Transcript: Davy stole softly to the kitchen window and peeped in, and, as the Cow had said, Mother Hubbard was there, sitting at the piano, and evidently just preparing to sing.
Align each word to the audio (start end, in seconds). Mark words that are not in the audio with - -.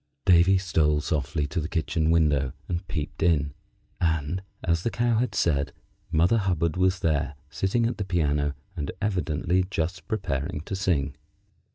Davy 0.25 0.57
stole 0.57 0.99
softly 0.99 1.45
to 1.45 1.61
the 1.61 1.69
kitchen 1.69 2.09
window 2.09 2.53
and 2.67 2.87
peeped 2.87 3.21
in, 3.21 3.53
and, 3.99 4.41
as 4.63 4.81
the 4.81 4.89
Cow 4.89 5.19
had 5.19 5.35
said, 5.35 5.73
Mother 6.11 6.39
Hubbard 6.39 6.75
was 6.75 7.01
there, 7.01 7.35
sitting 7.51 7.85
at 7.85 7.99
the 7.99 8.03
piano, 8.03 8.55
and 8.75 8.89
evidently 8.99 9.63
just 9.69 10.07
preparing 10.07 10.61
to 10.61 10.75
sing. 10.75 11.15